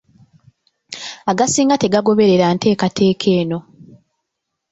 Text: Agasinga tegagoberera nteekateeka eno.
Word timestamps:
Agasinga 1.31 1.75
tegagoberera 1.83 2.45
nteekateeka 2.55 3.27
eno. 3.39 3.59